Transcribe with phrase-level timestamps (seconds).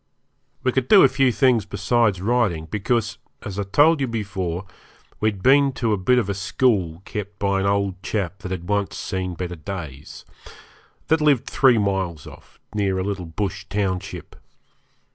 [0.63, 4.65] We could do a few things besides riding, because, as I told you before,
[5.19, 8.49] we had been to a bit of a school kept by an old chap that
[8.49, 10.25] had once seen better days,
[11.09, 14.35] that lived three miles off, near a little bush township.